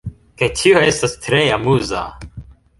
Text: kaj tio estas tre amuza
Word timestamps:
kaj 0.41 0.47
tio 0.61 0.81
estas 0.87 1.15
tre 1.27 1.45
amuza 1.61 2.05